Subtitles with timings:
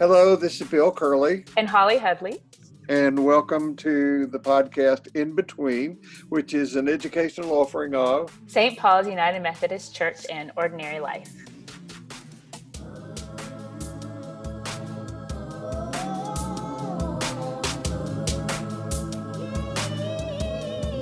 [0.00, 2.40] Hello, this is Bill Curley, and Holly Headley.
[2.88, 5.98] and welcome to the podcast In Between,
[6.30, 8.78] which is an educational offering of St.
[8.78, 11.30] Paul's United Methodist Church and Ordinary Life.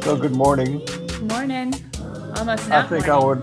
[0.03, 0.83] So good morning.
[1.23, 1.73] Morning.
[2.37, 3.43] Almost I not think I would.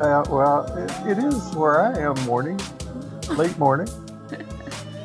[0.00, 2.58] Uh, well, it, it is where I am morning,
[3.28, 3.88] late morning.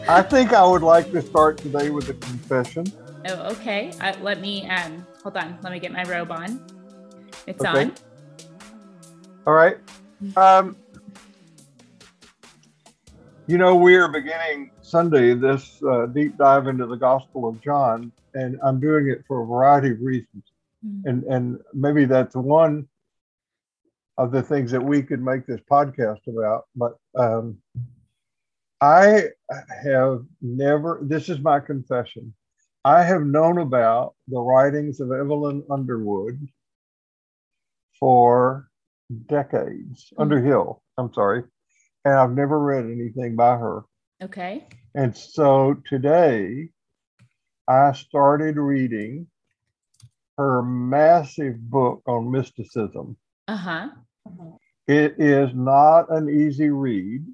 [0.10, 2.84] I think I would like to start today with a confession.
[3.28, 3.94] Oh, okay.
[4.02, 5.56] Uh, let me um hold on.
[5.62, 6.60] Let me get my robe on.
[7.46, 7.84] It's Okay.
[7.84, 7.94] on.
[9.46, 9.78] All right.
[10.36, 10.76] Um,
[13.46, 18.12] you know, we are beginning Sunday this uh, deep dive into the Gospel of John,
[18.34, 20.44] and I'm doing it for a variety of reasons.
[20.84, 21.06] Mm.
[21.06, 22.88] And and maybe that's one
[24.18, 26.64] of the things that we could make this podcast about.
[26.76, 27.60] But um,
[28.82, 29.24] I
[29.84, 31.00] have never.
[31.04, 32.34] This is my confession.
[32.86, 36.48] I have known about the writings of Evelyn Underwood
[38.00, 38.70] for
[39.28, 40.10] decades.
[40.12, 40.22] Mhm.
[40.22, 41.44] Underhill, I'm sorry,
[42.06, 43.84] and I've never read anything by her.
[44.22, 44.68] Okay.
[44.96, 46.70] And so today
[47.68, 49.28] I started reading
[50.38, 53.18] her massive book on mysticism.
[53.50, 53.90] Uh huh.
[54.88, 57.26] It is not an easy read,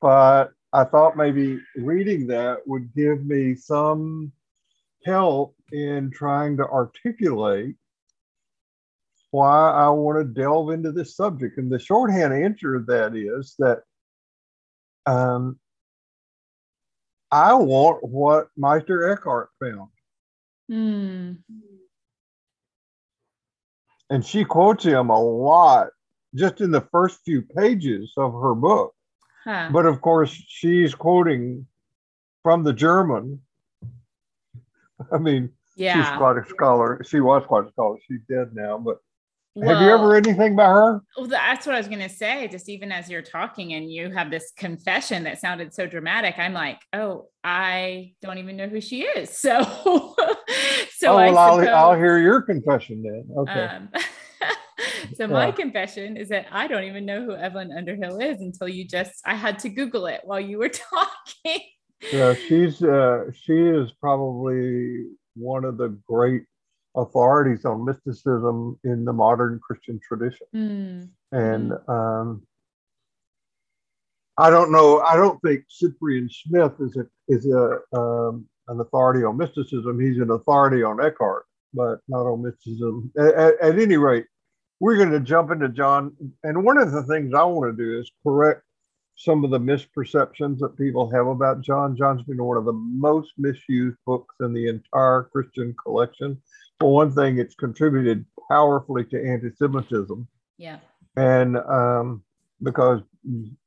[0.00, 4.32] but I thought maybe reading that would give me some
[5.04, 7.76] help in trying to articulate
[9.30, 11.58] why I want to delve into this subject.
[11.58, 13.82] And the shorthand answer of that is that
[15.06, 15.58] um,
[17.30, 19.88] I want what Meister Eckhart found.
[20.68, 21.32] Hmm.
[24.08, 25.88] And she quotes him a lot
[26.34, 28.95] just in the first few pages of her book.
[29.46, 29.70] Huh.
[29.72, 31.66] But of course, she's quoting
[32.42, 33.40] from the German.
[35.12, 36.16] I mean, she's yeah.
[36.16, 37.02] quite a scholar.
[37.06, 37.96] She was quite a scholar.
[38.08, 38.78] She's dead now.
[38.78, 38.98] But
[39.64, 41.00] have you ever read anything by her?
[41.16, 42.46] Well, that's what I was going to say.
[42.48, 46.52] Just even as you're talking and you have this confession that sounded so dramatic, I'm
[46.52, 49.30] like, oh, I don't even know who she is.
[49.46, 49.62] So,
[50.96, 53.28] so oh, I well, I'll, I'll hear your confession then.
[53.36, 53.64] Okay.
[53.64, 53.88] Um,
[55.14, 55.52] so my Yeah.
[55.52, 59.34] confession is that I don't even know who Evelyn Underhill is until you just I
[59.34, 61.60] had to Google it while you were talking.
[62.12, 66.44] yeah, she's uh, she is probably one of the great
[66.96, 70.46] authorities on mysticism in the modern Christian tradition.
[70.52, 71.02] Hmm.
[71.36, 72.42] And um,
[74.38, 75.00] I don't know.
[75.00, 79.98] I don't think Cyprian Smith is a is a um, an authority on mysticism.
[80.00, 83.12] He's an authority on Eckhart, but not on mysticism.
[83.18, 84.26] At, at, at any rate,
[84.80, 86.12] we're going to jump into John.
[86.44, 88.62] And one of the things I want to do is correct
[89.16, 91.96] some of the misperceptions that people have about John.
[91.96, 96.40] John's been one of the most misused books in the entire Christian collection.
[96.78, 100.28] For one thing, it's contributed powerfully to anti-Semitism
[100.58, 100.78] Yeah.
[101.16, 102.22] and um,
[102.62, 103.00] because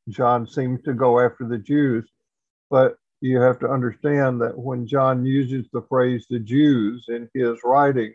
[0.09, 2.07] John seems to go after the Jews,
[2.69, 7.57] but you have to understand that when John uses the phrase the Jews in his
[7.65, 8.13] writing,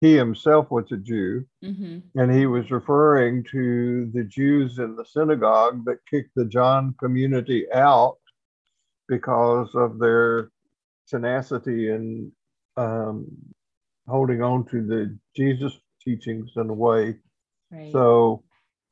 [0.00, 5.04] he himself was a Jew, hmm and he was referring to the Jews in the
[5.04, 8.18] synagogue that kicked the John community out
[9.08, 10.50] because of their
[11.08, 12.32] tenacity in
[12.76, 13.26] um,
[14.08, 15.72] holding on to the Jesus
[16.04, 17.16] teachings in a way
[17.70, 17.92] Right.
[17.92, 18.44] so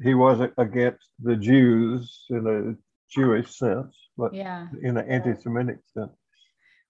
[0.03, 2.75] he wasn't against the Jews in a
[3.09, 4.67] Jewish sense, but yeah.
[4.83, 6.11] in an anti-Semitic sense.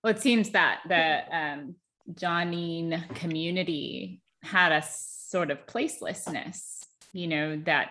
[0.02, 1.74] Well, it seems that the um,
[2.12, 7.90] Johannine community had a sort of placelessness, you know, that,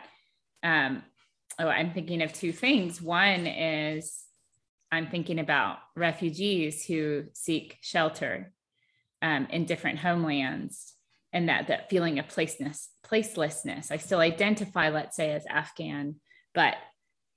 [0.61, 1.03] um,
[1.59, 3.01] oh, I'm thinking of two things.
[3.01, 4.23] One is
[4.91, 8.53] I'm thinking about refugees who seek shelter
[9.21, 10.93] um, in different homelands
[11.31, 13.91] and that, that feeling of placeness, placelessness.
[13.91, 16.17] I still identify, let's say, as Afghan,
[16.53, 16.75] but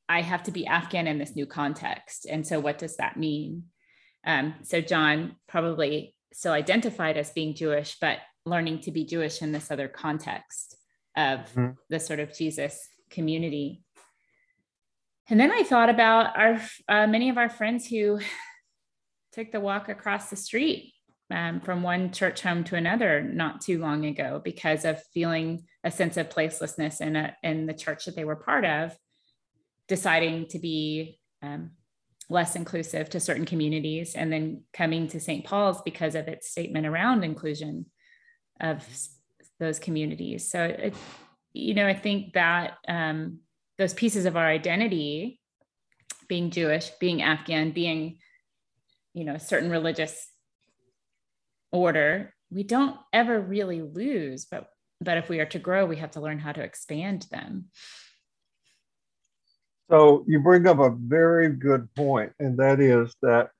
[0.08, 2.26] I have to be Afghan in this new context.
[2.26, 3.64] And so, what does that mean?
[4.26, 9.52] Um, so John probably still identified as being Jewish, but learning to be Jewish in
[9.52, 10.76] this other context
[11.17, 11.76] of Mhm.
[11.88, 13.82] the sort of Jesus community.
[15.28, 18.20] And then I thought about our uh, many of our friends who
[19.32, 20.94] took the walk across the street
[21.31, 25.90] um, from one church home to another not too long ago because of feeling a
[25.90, 28.96] sense of placelessness in a in the church that they were part of,
[29.88, 31.73] deciding to be um,
[32.28, 35.44] less inclusive to certain communities, and then coming to St.
[35.44, 37.87] Paul's because of its statement around inclusion
[38.61, 38.87] of
[39.61, 40.50] those communities.
[40.50, 40.94] So, it,
[41.52, 43.38] you know, I think that um,
[43.78, 45.40] those pieces of our identity
[46.28, 48.19] being Jewish, being Afghan, being,
[49.14, 50.28] you know, a certain religious
[51.73, 54.69] order, we don't ever really lose, but
[55.00, 57.67] but if we are to grow, we have to learn how to expand them.
[59.91, 63.50] So you bring up a very good point, and that is that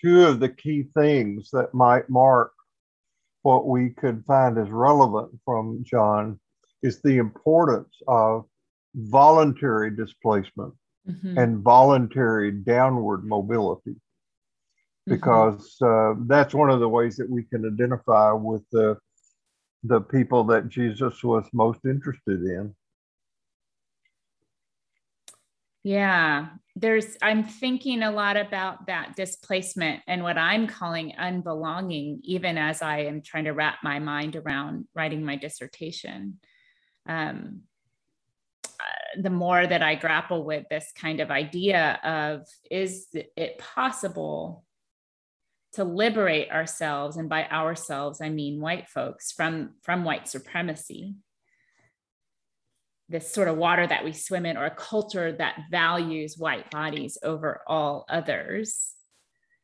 [0.00, 2.52] two of the key things that might mark
[3.42, 6.38] what we could find as relevant from John
[6.82, 8.44] is the importance of
[8.94, 10.74] voluntary displacement
[11.08, 11.38] mm-hmm.
[11.38, 15.14] and voluntary downward mobility mm-hmm.
[15.14, 16.22] because mm-hmm.
[16.22, 18.96] uh, that's one of the ways that we can identify with the
[19.84, 22.74] the people that Jesus was most interested in.
[25.82, 32.58] Yeah, there's I'm thinking a lot about that displacement and what I'm calling unbelonging even
[32.58, 36.38] as I am trying to wrap my mind around writing my dissertation.
[37.08, 37.62] Um,
[39.18, 44.64] the more that I grapple with this kind of idea of is it possible
[45.72, 51.16] to liberate ourselves and by ourselves I mean white folks from from white supremacy
[53.10, 57.18] this sort of water that we swim in or a culture that values white bodies
[57.22, 58.94] over all others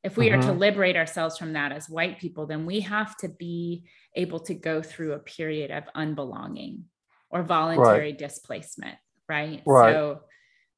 [0.03, 0.39] if we mm-hmm.
[0.39, 0.59] are to mm-hmm.
[0.59, 3.85] liberate ourselves from that as white people then we have to be
[4.15, 6.83] able to go through a period of unbelonging
[7.31, 8.19] or voluntary right.
[8.19, 8.97] displacement
[9.29, 9.63] right?
[9.65, 10.21] right so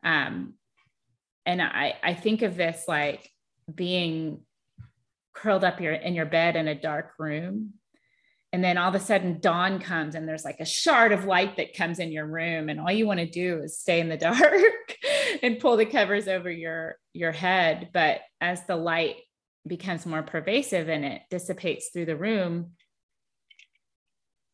[0.04, 0.52] um
[1.46, 3.30] and i i think of this like
[3.74, 4.40] being
[5.32, 7.72] curled up your in your bed in a dark room
[8.52, 11.56] and then all of a sudden dawn comes and there's like a shard of light
[11.58, 14.16] that comes in your room and all you want to do is stay in the
[14.28, 14.96] dark
[15.42, 17.90] and pull the covers over your your head.
[17.92, 19.16] But as the light
[19.66, 22.72] becomes more pervasive and it dissipates through the room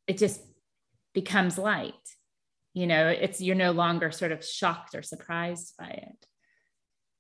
[0.07, 0.41] it just
[1.15, 1.95] becomes light.
[2.75, 6.27] You know it's you're no longer sort of shocked or surprised by it.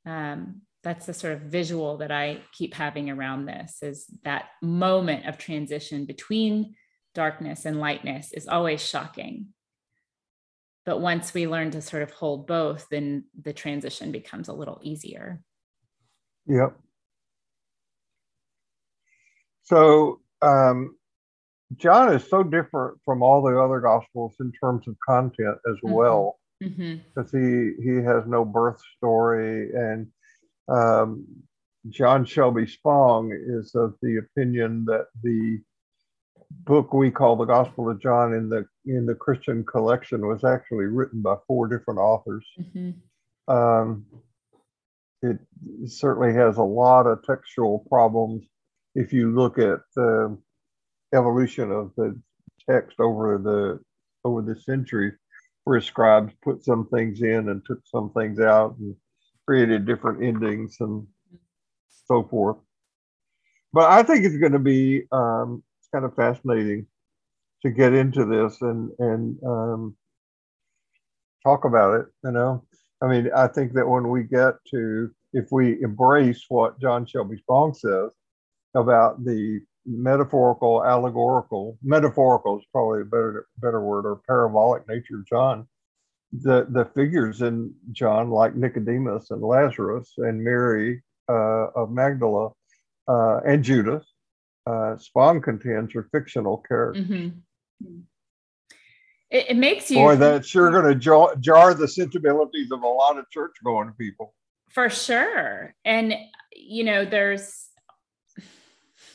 [0.06, 5.26] Um, that's the sort of visual that i keep having around this is that moment
[5.26, 6.74] of transition between
[7.14, 9.48] darkness and lightness is always shocking
[10.86, 14.78] but once we learn to sort of hold both then the transition becomes a little
[14.82, 15.42] easier
[16.46, 16.76] yep
[19.64, 20.96] so um,
[21.76, 25.92] John is so different from all the other gospels in terms of content as mm-hmm.
[25.92, 27.82] well, because mm-hmm.
[27.82, 30.06] he he has no birth story, and
[30.68, 31.26] um,
[31.90, 35.60] John Shelby Spong is of the opinion that the
[36.50, 40.86] book we call the Gospel of John in the in the Christian collection was actually
[40.86, 42.46] written by four different authors.
[42.58, 43.54] Mm-hmm.
[43.54, 44.06] Um,
[45.22, 45.38] it
[45.86, 48.44] certainly has a lot of textual problems
[48.94, 50.36] if you look at the
[51.14, 52.18] evolution of the
[52.68, 53.80] text over the
[54.24, 55.14] over the centuries
[55.64, 58.94] where scribes put some things in and took some things out and
[59.46, 61.06] created different endings and
[62.06, 62.56] so forth.
[63.72, 65.62] But I think it's going to be um,
[65.92, 66.86] kind of fascinating
[67.62, 69.96] to get into this and and um,
[71.42, 72.06] talk about it.
[72.24, 72.64] You know,
[73.02, 77.38] I mean, I think that when we get to if we embrace what John Shelby
[77.38, 78.10] Spong says
[78.74, 85.26] about the metaphorical, allegorical, metaphorical is probably a better better word, or parabolic nature of
[85.26, 85.66] John.
[86.42, 92.50] The the figures in John, like Nicodemus and Lazarus and Mary uh, of Magdala
[93.06, 94.04] uh, and Judas,
[94.66, 97.06] uh, Spong contends are fictional characters.
[97.06, 98.00] Mm-hmm.
[99.30, 100.16] It, it, makes you boy.
[100.16, 104.34] That's sure going to jar, jar the sensibilities of a lot of church going people.
[104.70, 106.14] For sure, and
[106.52, 107.68] you know, there's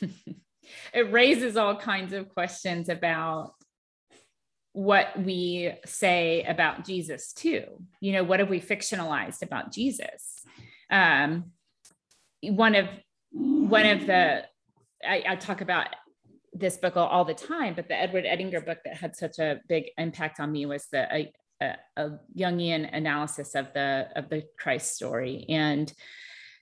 [0.94, 3.54] it raises all kinds of questions about
[4.72, 7.64] what we say about Jesus too.
[8.00, 10.44] You know, what have we fictionalized about Jesus?
[10.90, 11.52] Um,
[12.42, 12.88] one of
[13.32, 14.44] one of the
[15.06, 15.88] I, I talk about
[16.52, 19.84] this book all, the time, but the Edward Edinger book that had such a big
[19.96, 24.94] impact on me was the a, a, a Jungian analysis of the of the Christ
[24.94, 25.92] story, and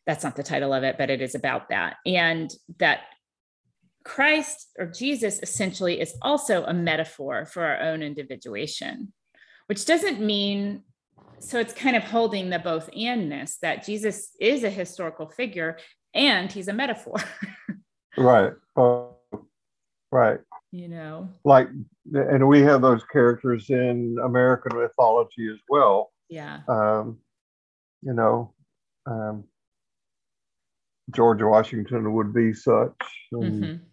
[0.06, 3.00] that's not the title of it, but it is about that, and that
[4.08, 9.12] Christ or Jesus essentially is also a metaphor for our own individuation,
[9.66, 10.82] which doesn't mean
[11.40, 15.78] so it's kind of holding the both andness that Jesus is a historical figure
[16.14, 17.18] and he's a metaphor.
[18.16, 18.54] right.
[18.74, 19.04] Uh,
[20.10, 20.40] right.
[20.72, 21.68] You know, like,
[22.12, 26.10] and we have those characters in American mythology as well.
[26.28, 26.60] Yeah.
[26.66, 27.18] Um,
[28.02, 28.54] you know,
[29.06, 29.44] um,
[31.14, 33.00] George Washington would be such.
[33.32, 33.84] And, mm-hmm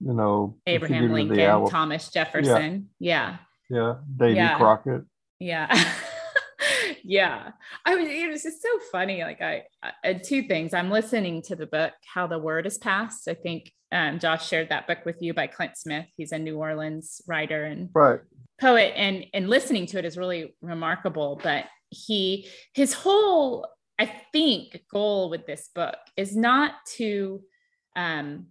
[0.00, 2.90] you know, Abraham Lincoln, Thomas Jefferson.
[2.98, 3.38] Yeah.
[3.68, 3.76] Yeah.
[3.76, 3.94] yeah.
[4.16, 4.56] Davy yeah.
[4.56, 5.02] Crockett.
[5.38, 5.92] Yeah.
[7.04, 7.52] yeah
[7.86, 9.62] i was it was just so funny like i,
[10.04, 13.72] I two things i'm listening to the book how the word is passed i think
[13.92, 17.64] um, josh shared that book with you by clint smith he's a new orleans writer
[17.64, 18.20] and right
[18.60, 23.66] poet and and listening to it is really remarkable but he his whole
[23.98, 27.40] i think goal with this book is not to
[27.96, 28.46] um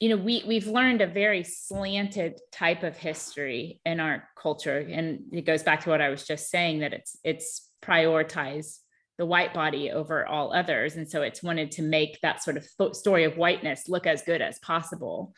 [0.00, 4.78] you know we we've learned a very slanted type of history in our culture.
[4.78, 8.78] And it goes back to what i was just saying that it's it's prioritized
[9.18, 10.96] the white body over all others.
[10.96, 14.42] And so it's wanted to make that sort of story of whiteness look as good
[14.42, 15.32] as possible.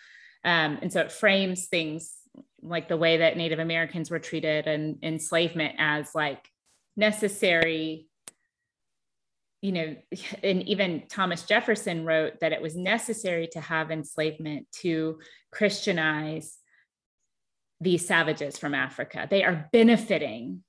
[0.44, 2.18] Um, and so it frames things
[2.62, 6.48] like the way that native americans were treated and enslavement as like
[6.96, 8.07] necessary
[9.60, 9.96] you know,
[10.42, 15.18] and even Thomas Jefferson wrote that it was necessary to have enslavement to
[15.52, 16.56] Christianize
[17.80, 19.26] these savages from Africa.
[19.30, 20.62] They are benefiting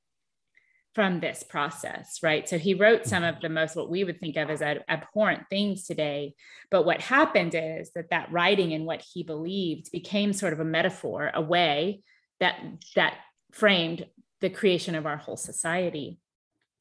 [0.95, 2.49] from this process, right?
[2.49, 5.85] So he wrote some of the most what we would think of as abhorrent things
[5.85, 6.33] today.
[6.71, 10.65] But what happened is that that writing and what he believed became sort of a
[10.65, 12.01] metaphor, a way
[12.39, 12.59] that
[12.95, 13.17] that
[13.51, 14.05] framed
[14.41, 16.19] the creation of our whole society.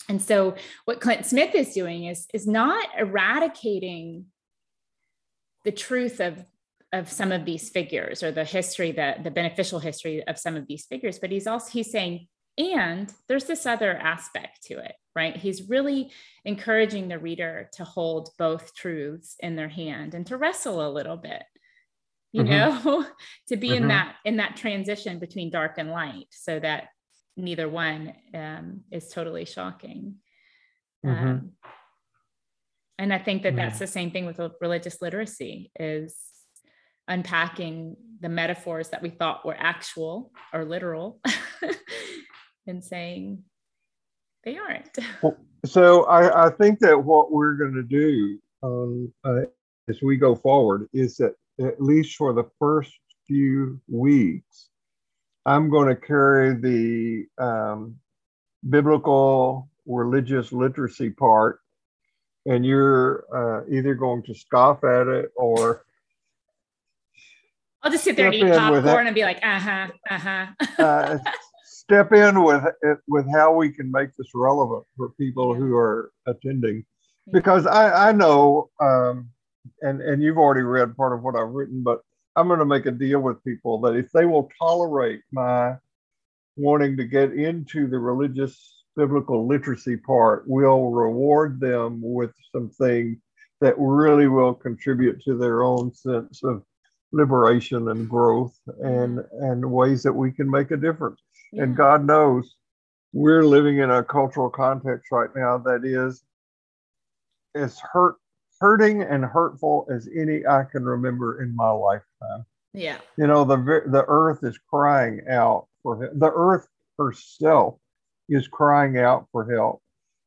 [0.08, 4.26] And so what Clint Smith is doing is, is not eradicating
[5.64, 6.44] the truth of,
[6.92, 10.66] of some of these figures or the history, the, the beneficial history of some of
[10.66, 15.36] these figures, but he's also he's saying, and there's this other aspect to it, right?
[15.36, 16.10] He's really
[16.44, 21.16] encouraging the reader to hold both truths in their hand and to wrestle a little
[21.16, 21.42] bit
[22.32, 22.86] you mm-hmm.
[22.88, 23.06] know
[23.48, 23.82] to be mm-hmm.
[23.82, 26.88] in that in that transition between dark and light so that
[27.38, 30.16] neither one um, is totally shocking.
[31.06, 31.28] Mm-hmm.
[31.28, 31.52] Um,
[32.98, 33.66] and I think that yeah.
[33.66, 36.16] that's the same thing with religious literacy is
[37.06, 41.20] unpacking the metaphors that we thought were actual or literal
[42.66, 43.44] and saying
[44.44, 44.98] they aren't.
[45.64, 49.42] so I, I think that what we're going to do um, uh,
[49.88, 52.92] as we go forward is that at least for the first
[53.26, 54.70] few weeks,
[55.48, 57.96] I'm going to carry the um,
[58.68, 61.60] biblical religious literacy part,
[62.44, 65.86] and you're uh, either going to scoff at it or.
[67.82, 70.46] I'll just sit there and eat popcorn and be like, uh huh, uh-huh.
[70.78, 71.18] uh,
[71.64, 72.64] step in with
[73.06, 76.84] with how we can make this relevant for people who are attending,
[77.32, 79.30] because I I know, um,
[79.80, 82.00] and and you've already read part of what I've written, but
[82.36, 85.76] I'm going to make a deal with people that if they will tolerate my
[86.56, 93.20] wanting to get into the religious biblical literacy part, we'll reward them with something
[93.60, 96.62] that really will contribute to their own sense of
[97.12, 101.20] liberation and growth and and ways that we can make a difference.
[101.52, 101.62] Yeah.
[101.62, 102.54] And God knows
[103.12, 106.22] we're living in a cultural context right now that is
[107.54, 108.16] as hurt
[108.60, 112.44] hurting and hurtful as any I can remember in my lifetime.
[112.74, 112.98] Yeah.
[113.16, 116.18] You know, the the earth is crying out for help.
[116.18, 117.78] The earth herself
[118.28, 119.82] is crying out for help.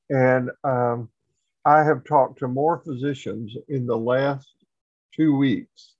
[0.09, 1.09] And um,
[1.65, 4.49] I have talked to more physicians in the last
[5.15, 5.95] two weeks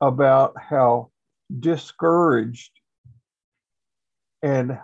[0.00, 1.10] about how
[1.60, 2.70] discouraged
[4.42, 4.78] and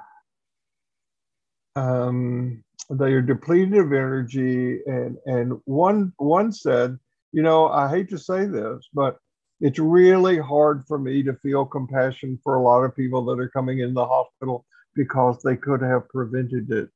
[1.77, 4.81] um, they are depleted of energy.
[4.87, 6.99] And and one one said,
[7.33, 9.19] you know, I hate to say this, but
[9.61, 13.49] it's really hard for me to feel compassion for a lot of people that are
[13.49, 14.65] coming in the hospital
[14.95, 16.89] because they could have prevented it.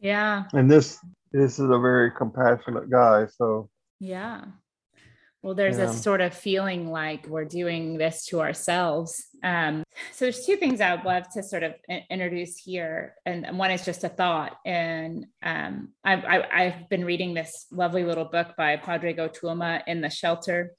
[0.00, 0.44] Yeah.
[0.52, 0.98] And this
[1.32, 3.26] this is a very compassionate guy.
[3.26, 3.68] So
[4.00, 4.44] yeah.
[5.42, 5.90] Well, there's yeah.
[5.90, 9.26] a sort of feeling like we're doing this to ourselves.
[9.42, 9.82] Um,
[10.12, 11.74] so there's two things I would love to sort of
[12.10, 14.56] introduce here, and one is just a thought.
[14.64, 20.00] And um, I've, I've been reading this lovely little book by Pádraig Ó Tuama in
[20.00, 20.74] the shelter.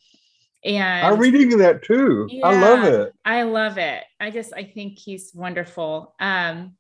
[0.64, 2.28] And I'm reading that too.
[2.30, 3.14] Yeah, I love it.
[3.26, 4.02] I love it.
[4.20, 6.16] I just I think he's wonderful.
[6.22, 6.78] Um,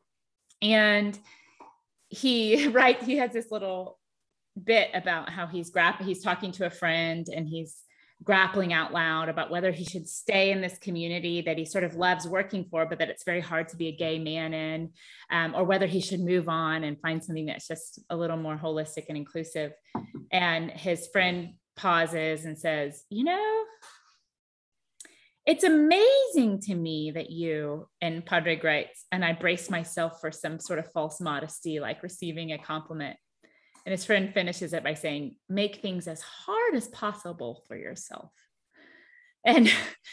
[0.62, 1.20] and
[2.08, 4.00] he right he has this little
[4.62, 7.84] bit about how he's grap- he's talking to a friend and he's
[8.24, 11.96] grappling out loud about whether he should stay in this community that he sort of
[11.96, 14.92] loves working for, but that it's very hard to be a gay man in,
[15.32, 18.58] um, or whether he should move on and find something that's just a little more
[18.58, 19.74] holistic and inclusive.
[20.32, 23.64] And his friend pauses and says, You know,
[25.46, 30.60] it's amazing to me that you, and Pádraig writes, and I brace myself for some
[30.60, 33.18] sort of false modesty, like receiving a compliment.
[33.86, 38.32] And his friend finishes it by saying, make things as hard as possible for yourself.
[39.46, 39.70] And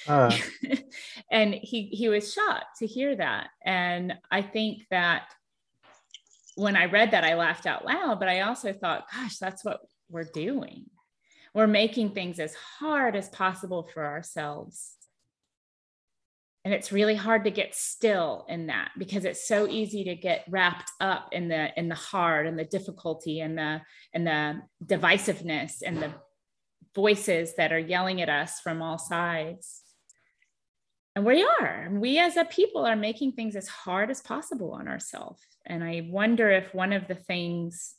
[0.09, 0.37] uh.
[1.31, 3.49] and he he was shocked to hear that.
[3.65, 5.33] And I think that
[6.57, 9.81] when I read that, I laughed out loud, but I also thought, gosh, that's what
[10.09, 10.87] we're doing.
[11.55, 14.97] We're making things as hard as possible for ourselves.
[16.64, 20.45] And it's really hard to get still in that because it's so easy to get
[20.49, 23.81] wrapped up in the in the hard and the difficulty and the
[24.12, 26.12] and the divisiveness and the
[26.95, 29.81] voices that are yelling at us from all sides.
[31.17, 31.88] And we are.
[31.90, 35.43] We as a people are making things as hard as possible on ourselves.
[35.67, 37.95] And I wonder if one of the things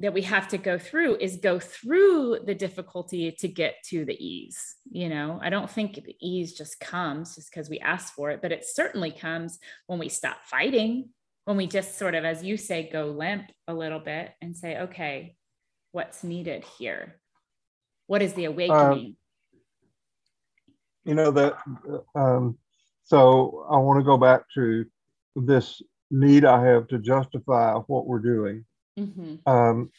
[0.00, 4.16] that we have to go through is go through the difficulty to get to the
[4.24, 5.38] ease you know?
[5.42, 8.64] I don't think the ease just comes just because we ask for it but it
[8.64, 11.10] certainly comes when we stop fighting
[11.44, 14.78] when we just sort of as you say go limp a little bit and say
[14.78, 15.34] okay
[15.92, 17.18] what's needed here?
[18.06, 19.16] What is the um, awakening?
[21.08, 21.56] you know that
[22.14, 22.58] um,
[23.02, 24.84] so i want to go back to
[25.34, 28.64] this need i have to justify what we're doing
[28.98, 29.48] mm-hmm.
[29.50, 29.90] um,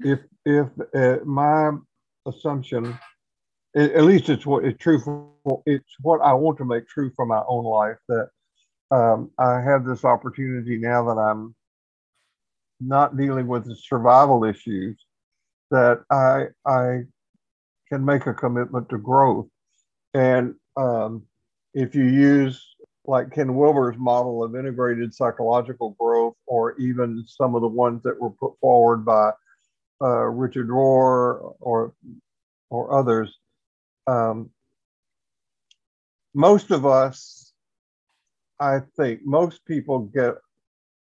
[0.00, 1.70] if if uh, my
[2.26, 2.98] assumption
[3.74, 7.24] at least it's what it's true for it's what i want to make true for
[7.24, 8.28] my own life that
[8.90, 11.54] um, i have this opportunity now that i'm
[12.80, 15.04] not dealing with the survival issues
[15.70, 17.02] that I I
[17.88, 19.48] can make a commitment to growth.
[20.14, 21.24] And um,
[21.74, 22.71] if you use
[23.04, 28.20] like Ken Wilber's model of integrated psychological growth, or even some of the ones that
[28.20, 29.32] were put forward by
[30.00, 31.94] uh, Richard Rohr or
[32.70, 33.36] or others,
[34.06, 34.50] um,
[36.34, 37.52] most of us,
[38.58, 40.34] I think, most people get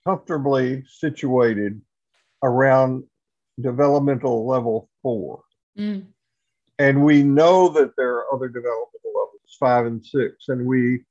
[0.05, 1.81] comfortably situated
[2.43, 3.05] around
[3.61, 5.43] developmental level four.
[5.79, 6.07] Mm.
[6.79, 11.05] And we know that there are other developmental levels, five and six, and we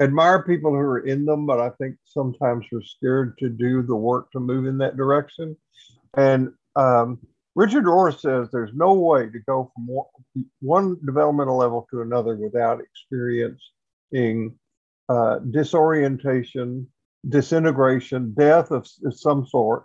[0.00, 3.96] admire people who are in them, but I think sometimes we're scared to do the
[3.96, 5.56] work to move in that direction.
[6.16, 7.18] And um,
[7.54, 9.88] Richard Rohr says there's no way to go from
[10.60, 14.58] one developmental level to another without experiencing
[15.08, 16.86] uh, disorientation,
[17.28, 19.84] disintegration, death of some sort.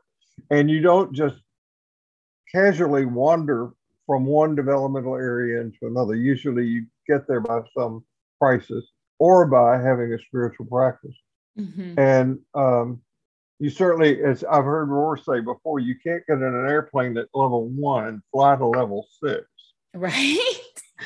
[0.50, 1.36] And you don't just
[2.54, 3.72] casually wander
[4.06, 6.16] from one developmental area into another.
[6.16, 8.04] Usually you get there by some
[8.42, 8.86] crisis
[9.22, 11.16] or by having a spiritual practice.
[11.56, 12.00] Mm-hmm.
[12.00, 13.02] And um,
[13.60, 17.28] you certainly, as I've heard Rohr say before, you can't get in an airplane at
[17.36, 19.46] level one and fly to level six.
[19.94, 20.38] Right.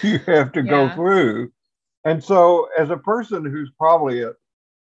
[0.04, 0.70] You have to yeah.
[0.70, 1.54] go through.
[2.04, 4.34] And so, as a person who's probably at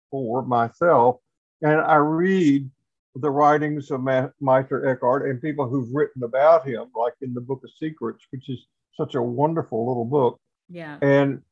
[0.09, 1.17] four myself,
[1.61, 2.67] and I read
[3.13, 7.61] the writings of Meister Eckhart and people who've written about him, like in the Book
[7.63, 8.65] of Secrets, which is
[8.97, 10.39] such a wonderful little book.
[10.67, 10.97] Yeah.
[11.03, 11.43] And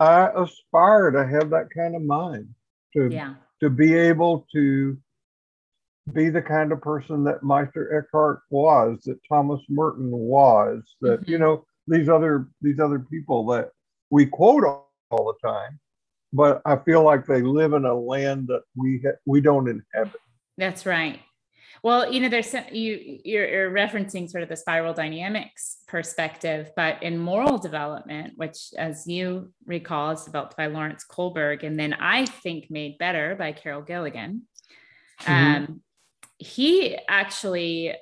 [0.00, 2.48] I aspire to have that kind of mind
[2.94, 3.34] to yeah.
[3.60, 4.96] to be able to
[6.12, 11.30] be the kind of person that Meister Eckhart was, that Thomas Merton was, that mm-hmm.
[11.30, 13.70] you know these other these other people that
[14.10, 15.78] we quote all, all the time,
[16.32, 20.20] but I feel like they live in a land that we ha- we don't inhabit.
[20.56, 21.20] That's right.
[21.82, 26.70] Well, you know, there's some, you you're, you're, referencing sort of the spiral dynamics perspective,
[26.76, 31.94] but in moral development, which, as you recall, is developed by Lawrence Kohlberg, and then
[31.94, 34.42] I think made better by Carol Gilligan.
[35.22, 35.32] Mm-hmm.
[35.32, 35.80] Um,
[36.38, 37.94] he actually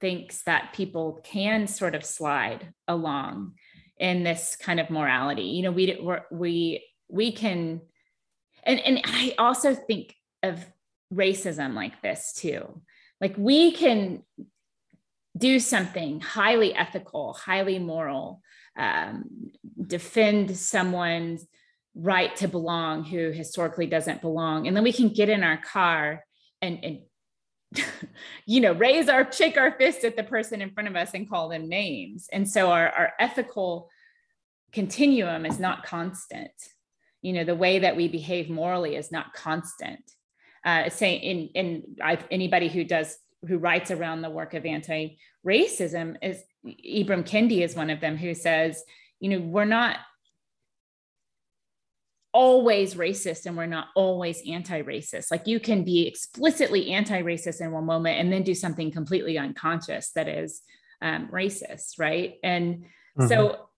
[0.00, 3.54] thinks that people can sort of slide along
[3.98, 5.42] in this kind of morality.
[5.44, 5.98] You know, we
[6.30, 7.80] we we can,
[8.64, 10.64] and and I also think of
[11.12, 12.82] racism like this too.
[13.24, 14.22] Like we can
[15.34, 18.42] do something highly ethical, highly moral,
[18.76, 19.50] um,
[19.86, 21.46] defend someone's
[21.94, 24.66] right to belong who historically doesn't belong.
[24.66, 26.22] And then we can get in our car
[26.60, 26.98] and, and
[28.44, 31.26] you know, raise our, shake our fist at the person in front of us and
[31.26, 32.28] call them names.
[32.30, 33.88] And so our, our ethical
[34.70, 36.52] continuum is not constant.
[37.22, 40.02] You know, the way that we behave morally is not constant
[40.64, 46.16] uh, saying in in I've, anybody who does who writes around the work of anti-racism
[46.22, 48.82] is Ibram Kendi is one of them who says,
[49.20, 49.98] you know, we're not
[52.32, 55.30] always racist and we're not always anti-racist.
[55.30, 60.10] Like you can be explicitly anti-racist in one moment and then do something completely unconscious
[60.12, 60.62] that is
[61.00, 62.36] um, racist, right?
[62.42, 63.28] And mm-hmm.
[63.28, 63.68] so,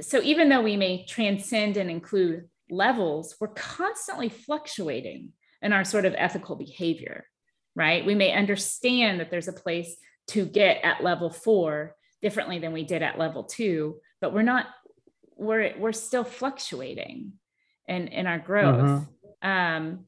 [0.00, 6.04] so even though we may transcend and include levels, we're constantly fluctuating in our sort
[6.04, 7.26] of ethical behavior,
[7.74, 8.04] right?
[8.04, 9.96] We may understand that there's a place
[10.28, 14.66] to get at level four differently than we did at level two, but we're not,
[15.36, 17.32] we're, we're still fluctuating
[17.86, 19.06] in, in our growth.
[19.42, 19.48] Mm-hmm.
[19.48, 20.06] Um,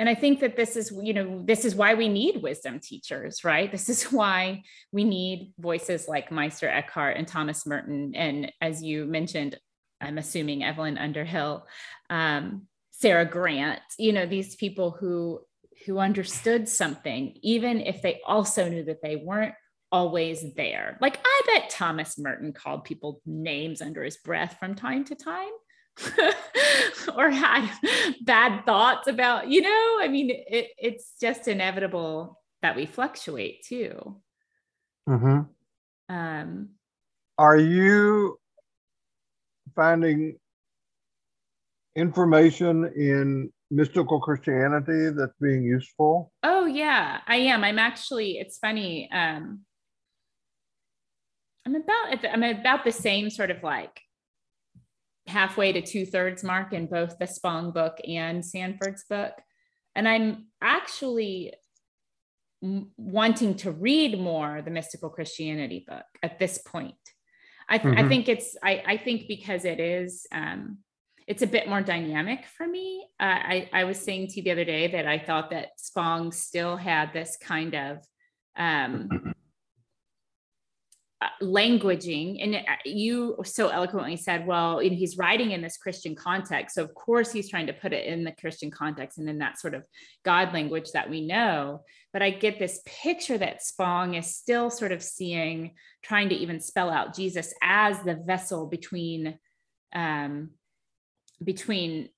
[0.00, 3.44] and i think that this is you know this is why we need wisdom teachers
[3.44, 8.82] right this is why we need voices like meister eckhart and thomas merton and as
[8.82, 9.56] you mentioned
[10.00, 11.66] i'm assuming evelyn underhill
[12.08, 12.66] um,
[13.00, 15.40] sarah grant you know these people who
[15.86, 19.54] who understood something even if they also knew that they weren't
[19.92, 25.04] always there like i bet thomas merton called people names under his breath from time
[25.04, 25.50] to time
[27.16, 27.70] or had
[28.22, 34.20] bad thoughts about, you know, I mean, it, it's just inevitable that we fluctuate too.
[35.08, 36.14] Mm-hmm.
[36.14, 36.68] Um,
[37.38, 38.38] Are you
[39.74, 40.36] finding
[41.96, 46.32] information in mystical Christianity that's being useful?
[46.42, 47.64] Oh yeah, I am.
[47.64, 48.38] I'm actually.
[48.38, 49.10] It's funny.
[49.12, 49.60] Um,
[51.66, 52.24] I'm about.
[52.32, 54.00] I'm about the same sort of like
[55.26, 59.32] halfway to two thirds mark in both the Spong book and Sanford's book.
[59.94, 61.54] And I'm actually
[62.60, 66.94] wanting to read more the mystical Christianity book at this point.
[67.68, 68.04] I, th- mm-hmm.
[68.04, 70.78] I think it's, I, I, think because it is, um,
[71.30, 73.06] it's a bit more dynamic for me.
[73.20, 76.32] Uh, I, I was saying to you the other day that I thought that Spong
[76.32, 77.98] still had this kind of
[78.58, 79.32] um,
[81.22, 82.42] uh, languaging.
[82.42, 86.74] And uh, you so eloquently said well he's writing in this christian context.
[86.74, 89.60] So of course he's trying to put it in the christian context and in that
[89.60, 89.84] sort of
[90.24, 91.84] god language that we know.
[92.12, 96.58] But i get this picture that spong is still sort of seeing trying to even
[96.58, 99.38] spell out jesus as the vessel between
[99.94, 100.50] um
[101.42, 102.08] between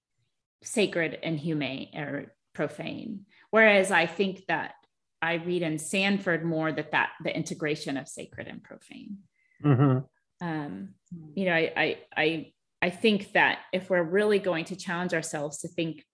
[0.62, 4.74] sacred and humane or profane whereas i think that
[5.22, 9.18] I read in Sanford more that that the integration of sacred and profane.
[9.64, 10.46] Mm-hmm.
[10.46, 10.88] Um,
[11.34, 15.58] you know, I, I I I think that if we're really going to challenge ourselves
[15.58, 16.04] to think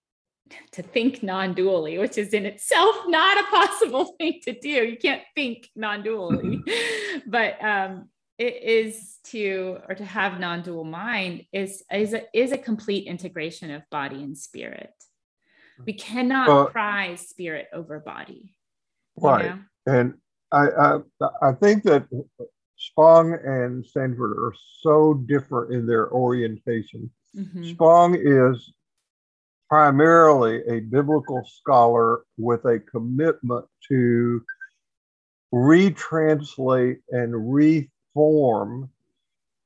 [0.73, 4.69] to think non-dually, which is in itself not a possible thing to do.
[4.69, 6.61] You can't think non-dually,
[7.27, 12.59] but um, it is to or to have non-dual mind is is a, is a
[12.59, 14.93] complete integration of body and spirit.
[15.85, 18.55] We cannot well, prize spirit over body.
[19.17, 19.45] Right.
[19.45, 19.59] You know?
[19.87, 20.15] And
[20.51, 22.07] I, I, I think that
[22.77, 27.11] Spong and Sanford are so different in their orientation.
[27.37, 27.65] Mm-hmm.
[27.65, 28.73] Spong is
[29.69, 34.43] primarily a biblical scholar with a commitment to
[35.53, 37.35] retranslate and
[38.15, 38.91] reform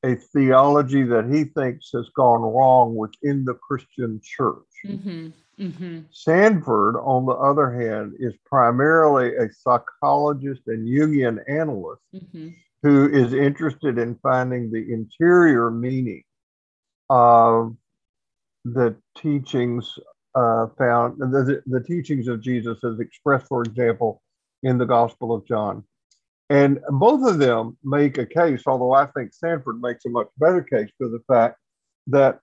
[0.05, 4.57] a theology that he thinks has gone wrong within the Christian church.
[4.85, 5.29] Mm-hmm.
[5.61, 6.01] Mm-hmm.
[6.11, 12.49] Sanford, on the other hand, is primarily a psychologist and Jungian analyst mm-hmm.
[12.83, 16.25] who is interested in finding the interior meaning
[17.09, 17.77] of
[18.65, 19.99] the teachings
[20.35, 24.21] uh, found, the, the teachings of Jesus as expressed, for example,
[24.65, 25.85] in the Gospel of John.
[26.53, 30.61] And both of them make a case, although I think Sanford makes a much better
[30.63, 31.57] case for the fact
[32.09, 32.41] that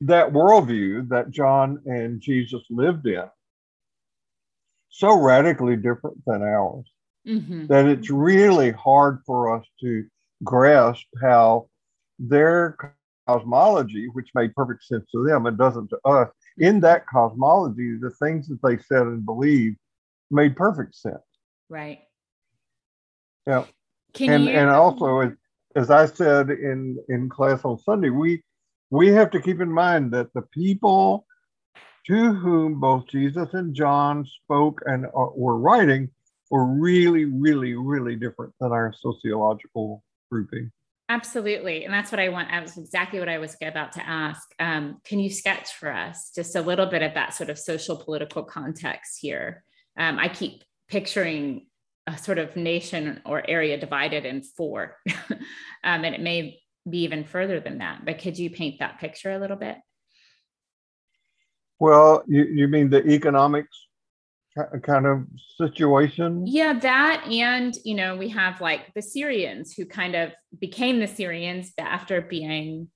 [0.00, 3.22] that worldview that John and Jesus lived in
[4.88, 6.84] so radically different than ours
[7.24, 7.66] mm-hmm.
[7.68, 10.04] that it's really hard for us to
[10.42, 11.68] grasp how
[12.18, 12.76] their
[13.28, 18.10] cosmology, which made perfect sense to them and doesn't to us, in that cosmology, the
[18.10, 19.76] things that they said and believed
[20.32, 21.22] made perfect sense.
[21.68, 22.00] Right.
[23.46, 23.64] Yeah.
[24.14, 24.50] Can and, you...
[24.50, 25.32] and also, as,
[25.74, 28.42] as I said in, in class on Sunday, we
[28.90, 31.26] we have to keep in mind that the people
[32.06, 36.10] to whom both Jesus and John spoke and uh, were writing
[36.50, 40.70] were really, really, really different than our sociological grouping.
[41.08, 41.84] Absolutely.
[41.84, 42.48] And that's what I want.
[42.50, 44.42] That was exactly what I was about to ask.
[44.58, 47.96] Um, can you sketch for us just a little bit of that sort of social
[47.96, 49.64] political context here?
[49.98, 51.66] Um, I keep picturing
[52.06, 54.96] a sort of nation or area divided in four.
[55.30, 55.38] um,
[55.82, 58.04] and it may be even further than that.
[58.04, 59.76] But could you paint that picture a little bit?
[61.78, 63.76] Well, you, you mean the economics
[64.82, 66.46] kind of situation?
[66.46, 67.26] Yeah, that.
[67.28, 72.20] And, you know, we have like the Syrians who kind of became the Syrians after
[72.20, 72.88] being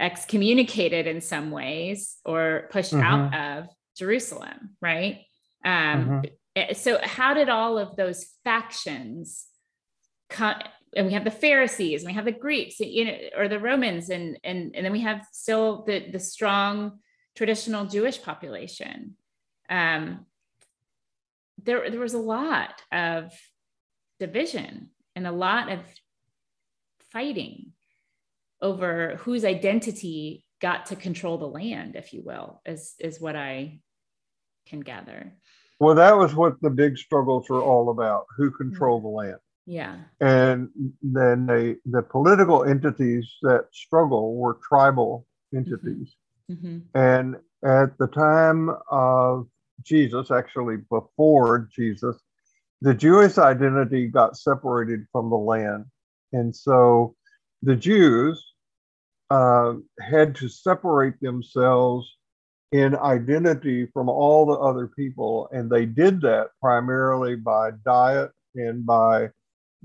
[0.00, 3.02] excommunicated in some ways or pushed mm-hmm.
[3.02, 5.20] out of Jerusalem, right?
[5.64, 6.20] Um, mm-hmm.
[6.54, 9.46] Eh, so, how did all of those factions
[10.28, 10.56] come?
[10.94, 14.10] and we have the Pharisees, and we have the Greeks, you know, or the Romans,
[14.10, 16.98] and and and then we have still the the strong
[17.34, 19.16] traditional Jewish population.
[19.70, 20.26] Um,
[21.62, 23.32] there there was a lot of
[24.20, 25.80] division and a lot of
[27.10, 27.72] fighting
[28.60, 33.80] over whose identity got to control the land, if you will, is is what I
[34.66, 35.32] can gather.
[35.82, 39.38] Well, that was what the big struggles were all about who controlled the land.
[39.66, 39.96] Yeah.
[40.20, 40.68] And
[41.02, 46.14] then they, the political entities that struggle were tribal entities.
[46.48, 49.48] hmm And at the time of
[49.82, 52.16] Jesus, actually before Jesus,
[52.80, 55.86] the Jewish identity got separated from the land.
[56.32, 57.16] And so
[57.60, 58.40] the Jews
[59.30, 62.08] uh, had to separate themselves
[62.72, 65.48] in identity from all the other people.
[65.52, 69.28] And they did that primarily by diet and by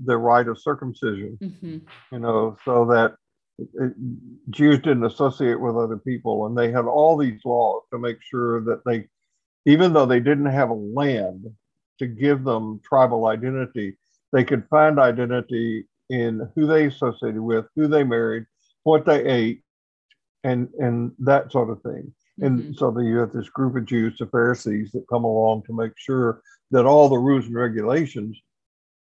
[0.04, 1.78] the rite of circumcision, hmm
[2.10, 3.14] you know, so that
[3.58, 3.92] it,
[4.50, 6.46] Jews didn't associate with other people.
[6.46, 9.08] And they had all these laws to make sure that they,
[9.66, 11.44] even though they didn't have a land
[11.98, 13.98] to give them tribal identity,
[14.32, 18.46] they could find identity in who they associated with, who they married,
[18.84, 19.62] what they ate,
[20.44, 22.12] and and that sort of thing.
[22.40, 22.78] And Mhm.
[22.78, 25.92] so then you have this group of Jews, the Pharisees, that come along to make
[25.96, 28.40] sure that all the rules and regulations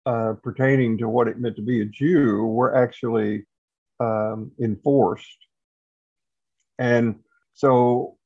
[0.06, 3.46] uh, pertaining to what it meant to be a Jew were actually
[4.00, 5.36] um, enforced.
[6.78, 7.20] And
[7.52, 8.16] so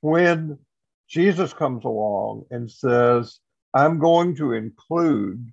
[0.00, 0.58] when
[1.08, 3.38] Jesus comes along and says,
[3.72, 5.50] I'm going to include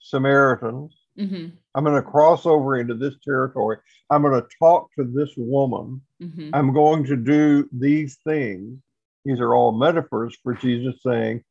[0.00, 3.78] Samaritans, hmm I'm going to cross over into this territory,
[4.10, 8.78] I'm going to talk to this woman, hmm I'm going to do these things.
[9.24, 11.42] These are all metaphors for Jesus saying,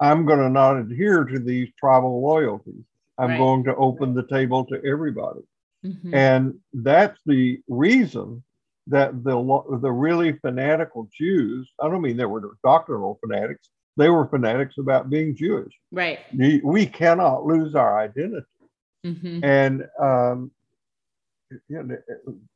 [0.00, 2.84] I'm going to not adhere to these tribal loyalties.
[3.18, 3.38] I'm Right.
[3.38, 5.40] going to open the table to everybody.
[5.82, 8.42] hmm And that's the reason
[8.88, 9.36] that the
[9.80, 15.08] the really fanatical Jews, I don't mean they were doctrinal fanatics, they were fanatics about
[15.10, 15.72] being Jewish.
[15.90, 16.20] Right.
[16.62, 18.46] We cannot lose our identity.
[19.04, 20.50] Hmm And um,
[21.68, 21.96] you know,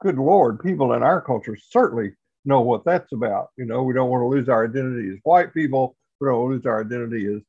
[0.00, 2.12] good Lord, people in our culture certainly
[2.44, 3.50] know what that's about.
[3.56, 5.96] You know, we don't want to lose our identity as white people.
[6.20, 7.42] We don't lose our identity as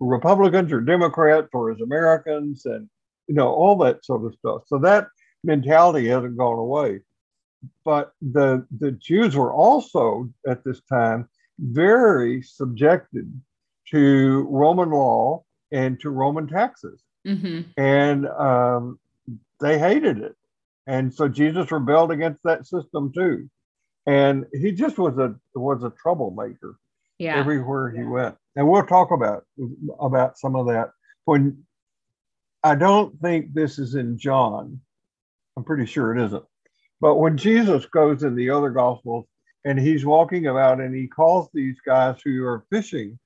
[0.00, 2.88] Republicans or Democrats or as Americans, and
[3.28, 4.62] you know all that sort of stuff.
[4.66, 5.08] So that
[5.44, 7.00] mentality hasn't gone away.
[7.84, 13.32] But the the Jews were also at this time very subjected
[13.90, 18.98] to Roman law and to Roman taxes hmm and um,
[19.60, 20.36] they hated it.
[20.86, 23.50] And so Jesus rebelled against that system too.
[24.06, 26.78] And he just was a was a troublemaker
[27.18, 27.40] Yeah.
[27.40, 28.36] everywhere he went.
[28.56, 29.44] And we'll talk about
[30.00, 30.92] about some of that.
[31.24, 31.64] When
[32.62, 34.80] I don't think this is in John,
[35.56, 36.44] I'm pretty sure it isn't.
[37.00, 39.26] But when Jesus goes in the other gospels
[39.64, 43.18] and he's walking about and he calls these guys who are fishing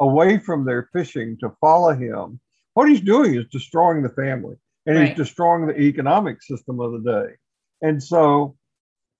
[0.00, 2.40] away from their fishing to follow him,
[2.74, 5.08] what he's doing is destroying the family and Right.
[5.08, 7.34] he's destroying the economic system of the day.
[7.82, 8.56] And so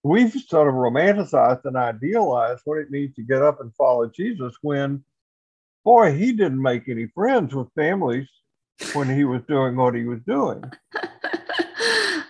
[0.02, 4.54] we've sort of romanticized and idealized what it means to get up and follow Jesus
[4.62, 5.04] when,
[5.84, 8.28] boy, he didn't make any friends with families
[8.94, 10.62] when he was doing what he was doing.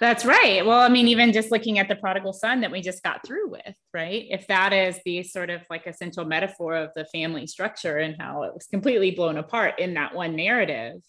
[0.00, 0.64] That's right.
[0.64, 3.50] Well, I mean, even just looking at the prodigal son that we just got through
[3.50, 4.26] with, right?
[4.30, 8.44] If that is the sort of like essential metaphor of the family structure and how
[8.44, 11.00] it was completely blown apart in that one narrative,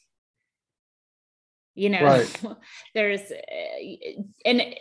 [1.76, 2.42] you know, Right.
[2.96, 4.76] there's, uh, and,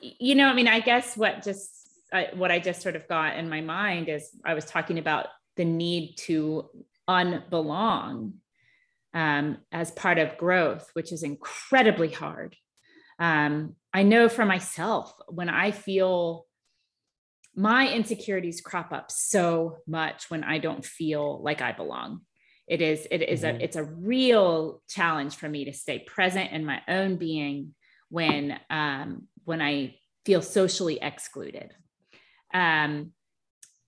[0.00, 1.74] you know, I mean, I guess what just,
[2.34, 5.26] what I just sort of got in my mind is I was talking about
[5.56, 6.70] the need to
[7.08, 8.34] unbelong
[9.12, 12.56] um, as part of growth, which is incredibly hard.
[13.18, 16.46] Um, I know for myself, when I feel
[17.54, 22.20] my insecurities crop up so much when I don't feel like I belong.
[22.68, 23.56] It is, it is Mhm.
[23.56, 27.74] a, it's a real challenge for me to stay present in my own being
[28.10, 31.74] when, um, when I feel socially excluded.
[32.54, 33.12] Um,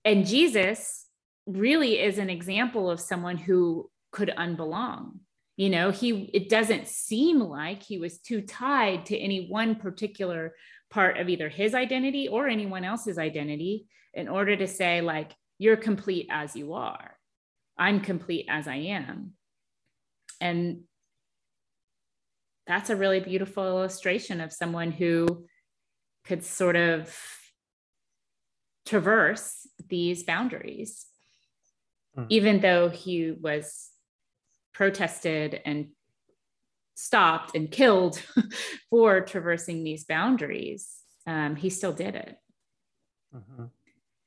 [0.03, 1.07] and Jesus
[1.45, 5.19] really is an example of someone who could unbelong
[5.61, 10.55] you know he it doesn't seem like he was too tied to any one particular
[10.89, 15.77] part of either his identity or anyone else's identity in order to say like you're
[15.77, 17.15] complete as you are
[17.77, 19.33] i'm complete as i am
[20.39, 20.81] and
[22.65, 25.45] that's a really beautiful illustration of someone who
[26.25, 27.15] could sort of
[28.87, 31.05] traverse these boundaries
[32.17, 32.25] Mhm.
[32.29, 33.90] even though he was
[34.73, 35.89] protested and
[36.95, 38.21] stopped and killed
[38.89, 42.37] for traversing these boundaries um, he still did it.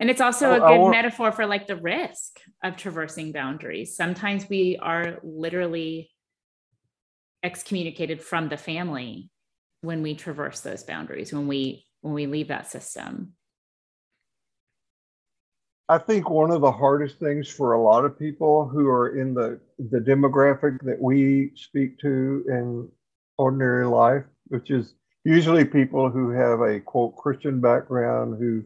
[0.01, 3.97] And it's also a good metaphor for like the risk of traversing boundaries.
[3.97, 6.11] Sometimes we are literally
[7.43, 9.31] excommunicated from the family
[9.83, 13.33] when we traverse those boundaries when we when we leave that system
[15.89, 19.35] I think one of the hardest things for a lot of people who are in
[19.35, 22.89] the, the demographic that we speak to in
[23.37, 24.95] ordinary life, which is
[25.25, 28.65] usually people who have a quote Christian background, who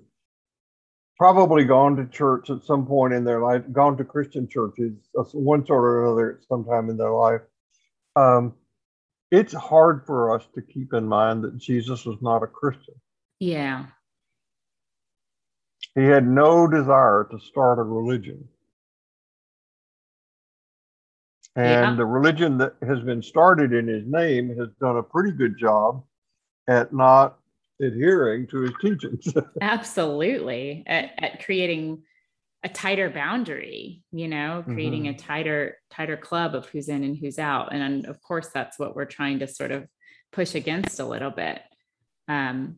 [1.17, 4.93] probably gone to church at some point in their life, gone to Christian churches,
[5.33, 7.41] one sort or another at some time in their life.
[8.15, 8.55] Um,
[9.33, 12.95] it's hard for us to keep in mind that Jesus was not a Christian.
[13.41, 13.87] Yeah.
[15.99, 18.47] He had no desire to start a religion.
[21.57, 21.95] And yeah.
[21.97, 26.05] the religion that has been started in his name has done a pretty good job
[26.69, 27.41] at not
[27.83, 29.27] adhering to his teachings.
[29.61, 30.85] Absolutely.
[30.87, 32.05] At, at, creating
[32.63, 35.17] a tighter boundary, you know, creating mm-hmm.
[35.17, 37.75] a tighter, tighter club of who's in and who's out.
[37.75, 39.89] And of course, that's what we're trying to sort of
[40.33, 41.61] push against a little bit.
[42.29, 42.77] Um,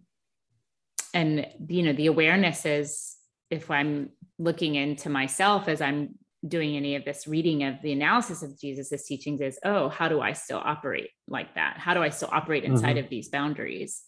[1.14, 3.16] and you know the awareness is
[3.50, 6.10] if i'm looking into myself as i'm
[6.46, 10.20] doing any of this reading of the analysis of jesus's teachings is oh how do
[10.20, 13.04] i still operate like that how do i still operate inside mm-hmm.
[13.04, 14.02] of these boundaries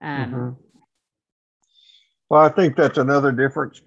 [0.00, 0.50] um, mm-hmm.
[2.28, 3.80] well i think that's another difference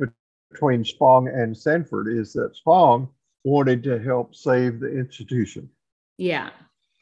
[0.52, 3.08] between spong and sanford is that spong
[3.44, 5.70] wanted to help save the institution
[6.18, 6.50] yeah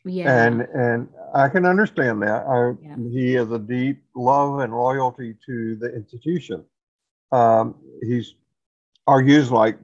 [0.05, 0.45] yeah.
[0.45, 2.45] And and I can understand that.
[2.47, 2.95] I, yeah.
[3.11, 6.63] He has a deep love and loyalty to the institution.
[7.31, 8.35] Um, he's
[9.07, 9.77] argues like,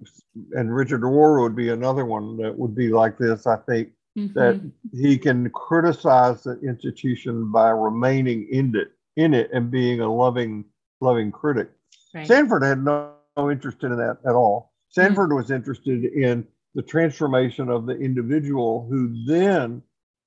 [0.54, 3.46] and Richard Rohr would be another one that would be like this.
[3.46, 4.34] I think mm-hmm.
[4.34, 10.14] that he can criticize the institution by remaining in it, in it, and being a
[10.14, 10.66] loving,
[11.02, 11.70] loving critic.
[12.14, 12.28] Right.
[12.28, 14.74] Sanford had no, no, interest in that at all.
[14.90, 15.38] Sanford mm-hmm.
[15.38, 19.82] was interested in the transformation of the individual, who then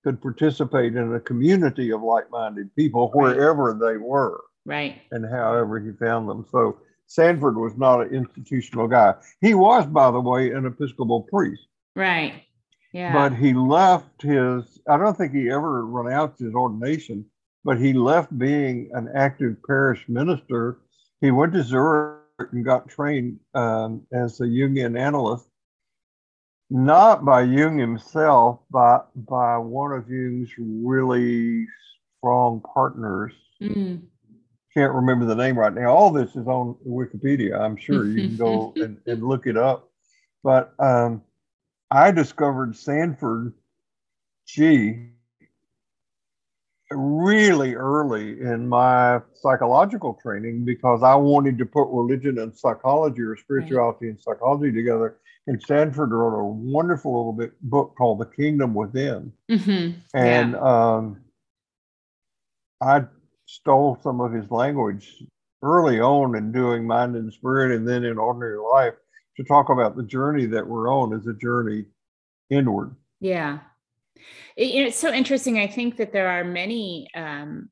[0.04, 3.80] could participate in a community of like-minded people wherever right.
[3.80, 5.00] they were right.
[5.10, 6.46] and however he found them.
[6.52, 9.14] So sanford was not an institutional guy.
[9.40, 11.66] He was by the way an episcopal priest.
[11.96, 12.42] Right.
[12.92, 13.12] Yeah.
[13.12, 17.24] But he left his i don't think he ever renounced his ordination
[17.64, 20.78] but he left being an active parish minister.
[21.20, 22.20] He went to zurich
[22.52, 25.48] and got trained um, as a jungian analyst
[26.70, 31.66] not by Jung himself, but by one of Jung's really
[32.18, 33.32] strong partners.
[33.62, 34.02] Mm.
[34.72, 35.94] Can't remember the name right now.
[35.94, 37.60] All this is on Wikipedia.
[37.60, 39.88] I'm sure you can go and, and, look it up.
[40.42, 41.22] But um,
[41.90, 43.52] I discovered Sanford
[44.46, 45.10] G
[46.90, 53.36] really early in my psychological training because I wanted to put religion and psychology or
[53.36, 54.10] spirituality right.
[54.10, 59.32] and psychology together and Sanford wrote a wonderful little bit book called The Kingdom Within.
[59.50, 59.98] Mm-hmm.
[60.16, 60.58] And yeah.
[60.58, 61.20] um,
[62.80, 63.04] I
[63.46, 65.22] stole some of his language
[65.62, 68.94] early on in doing Mind and Spirit and then in ordinary life
[69.36, 71.84] to talk about the journey that we're on as a journey
[72.50, 72.94] inward.
[73.20, 73.60] Yeah.
[74.56, 75.58] It, you know, it's so interesting.
[75.58, 77.68] I think that there are many um,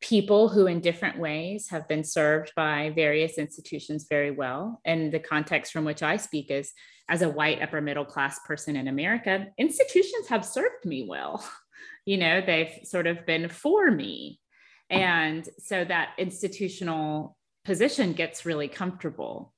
[0.00, 4.80] people who in different ways have been served by various institutions very well.
[4.84, 6.72] And the context from which i speak is
[7.08, 11.44] as a white upper middle class person in america institutions have served me well.
[12.06, 14.40] You know they've sort of been for me.
[14.88, 19.52] And so that institutional position gets really comfortable.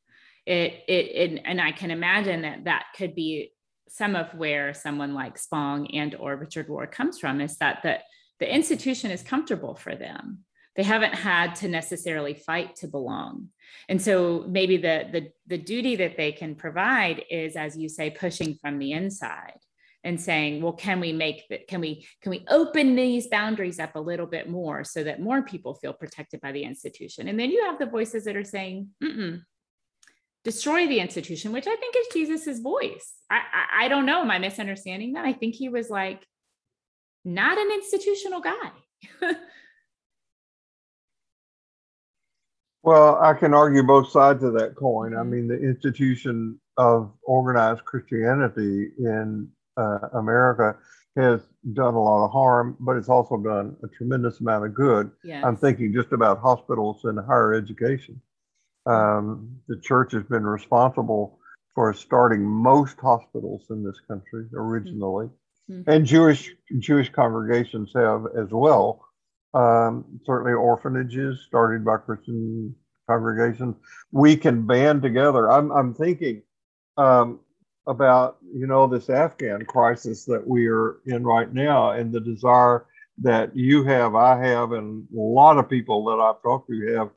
[0.45, 3.53] It it, it and i can imagine that that could be
[3.89, 8.03] some of where someone like spong and or richard rohr comes from is that that
[8.43, 10.41] the institution is comfortable for them.
[10.75, 13.51] They haven't had to necessarily fight to belong.
[13.89, 18.11] And so maybe the the the duty that they can provide is as you say
[18.11, 19.61] pushing from the inside
[20.03, 23.95] and saying well can we make that can we can we open these boundaries up
[23.95, 27.29] a little bit more so that more people feel protected by the institution?
[27.29, 29.43] And then you have the voices that are saying Mm-mm,
[30.43, 33.13] destroy the institution which i think is jesus's voice.
[33.31, 34.23] I, I i don't know.
[34.23, 36.27] Am i misunderstanding that i think he was like
[37.25, 38.73] not an institutional guy.
[42.83, 45.15] well, I can argue both sides of that coin.
[45.15, 45.31] I mm-hmm.
[45.31, 50.77] mean, the institution of organized Christianity in uh, America
[51.17, 51.43] has
[51.75, 55.11] done a lot of harm, but it's also done a tremendous amount of good.
[55.23, 55.45] Yes.
[55.45, 58.21] I'm thinking just about hospitals and higher education.
[58.87, 61.39] Um, the church has been responsible
[61.75, 65.27] for starting most hospitals in this country originally.
[65.27, 65.37] Mm-hmm
[65.73, 65.91] mm-hmm.
[65.91, 69.05] and Jewish Jewish congregations have as well.
[69.55, 72.75] Um, certainly, orphanages started by Christian
[73.09, 73.77] congregations.
[74.11, 75.51] We can band together.
[75.51, 76.43] I'm I'm thinking
[76.97, 77.41] um,
[77.87, 82.87] about you know this Afghan crisis that we are in right now, and the desire
[83.19, 87.11] that you have, I have, and a lot of people that I've talked to have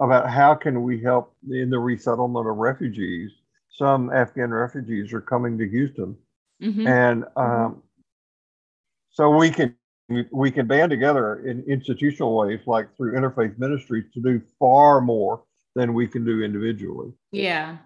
[0.00, 3.30] about how can we help in the resettlement of refugees.
[3.70, 6.16] Some Afghan refugees are coming to Houston,
[6.60, 6.86] Mhm.
[6.88, 7.82] and um,
[9.18, 9.74] so we can
[10.30, 15.42] we can band together in institutional ways, like through interfaith ministries, to do far more
[15.74, 17.10] than we can do individually.
[17.32, 17.78] Yeah,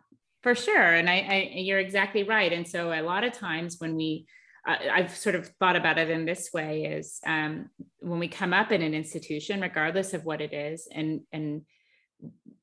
[0.43, 0.95] for sure.
[0.95, 2.53] And I, I you're exactly right.
[2.53, 4.27] And so a lot of times when we,
[4.67, 7.71] I I've sort of thought about it in this way is um,
[8.01, 11.63] when we come up in an institution, regardless of what it is, and and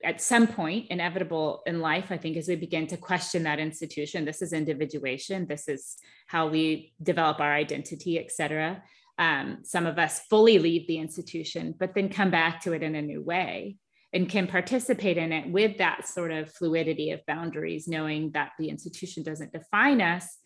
[0.03, 4.25] at some point inevitable in life i think as we begin to question that institution
[4.25, 5.97] this is individuation this is
[6.27, 8.81] how we develop our identity et cetera.
[9.17, 12.95] Um, some of us fully leave the institution but then come back to it in
[12.95, 13.75] a new way
[14.13, 18.69] and can participate in it with that sort of fluidity of boundaries knowing that the
[18.69, 20.37] institution doesn't define us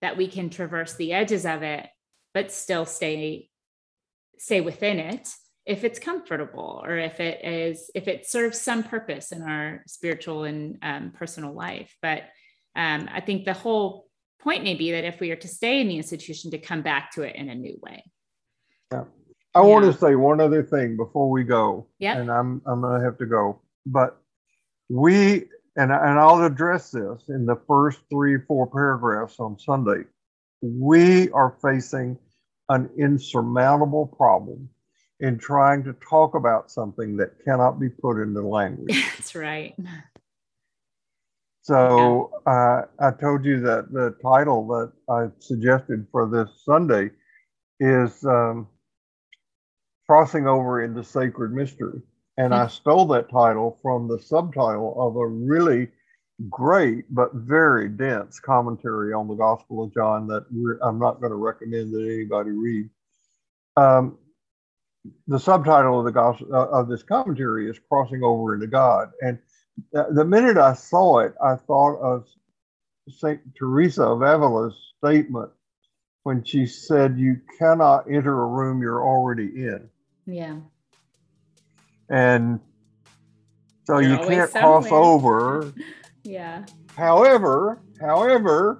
[0.00, 1.86] that we can traverse the edges of it
[2.32, 3.50] but still stay
[4.38, 5.28] stay within it
[5.64, 10.44] if it's comfortable or if it is if it serves some purpose in our spiritual
[10.44, 12.22] and um, personal life but
[12.76, 14.08] um, i think the whole
[14.40, 17.12] point may be that if we are to stay in the institution to come back
[17.12, 18.02] to it in a new way
[18.92, 19.04] yeah.
[19.54, 21.86] I want to say one other thing before we go.
[21.98, 22.16] Yep.
[22.16, 23.60] And I'm I'm gonna have to go.
[23.84, 24.18] But
[24.88, 25.46] we
[25.76, 30.04] and and I'll address this in the first three, four paragraphs on Sunday.
[30.62, 32.18] We are facing
[32.68, 34.68] an insurmountable problem
[35.22, 39.04] in trying to talk about something that cannot be put into language.
[39.16, 39.74] that's right
[41.62, 47.10] So uh, I told you that the title that I suggested for this Sunday
[47.78, 48.66] is um,
[50.08, 52.02] Crossing Over into Sacred Mystery.
[52.36, 55.88] And I stole that title from the subtitle of a really
[56.50, 60.44] great but very dense commentary on the Gospel of John that
[60.82, 62.90] I'm not going to recommend that anybody read.
[63.76, 64.18] Um,
[65.26, 69.10] the subtitle of the gospel uh, of this commentary is Crossing Over into God.
[69.20, 69.38] And
[69.92, 72.26] the the minute I saw it, I thought of
[73.08, 75.50] Saint Teresa of Avila's statement
[76.22, 79.88] when she said, "You cannot enter a room you're already in,"
[80.26, 80.56] yeah.
[82.08, 82.60] And
[83.84, 85.72] so You're you can't cross over.
[86.22, 86.64] yeah.
[86.94, 88.78] However, however,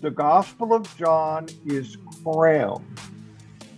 [0.00, 3.00] the Gospel of John is crammed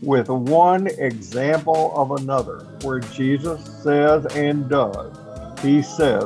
[0.04, 5.16] with one example of another, where Jesus says and does.
[5.62, 6.24] He says,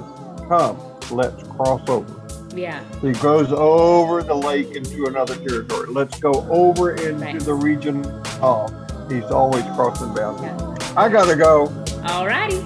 [0.49, 0.79] Come,
[1.11, 2.14] let's cross over.
[2.57, 5.89] yeah He goes over the lake into another territory.
[5.91, 7.41] Let's go over into Right.
[7.41, 8.05] the region
[8.43, 8.72] of.
[9.11, 10.53] He's always crossing boundaries.
[10.59, 11.66] yeah I gotta go.
[12.07, 12.59] all righty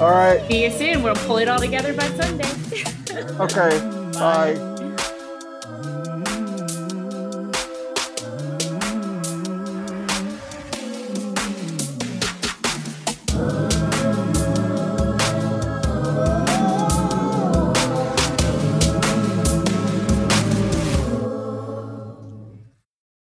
[0.00, 0.40] All right.
[0.48, 2.48] see you soon we'll pull it all together by sunday
[3.40, 3.78] Okay.
[4.12, 4.69] Bye.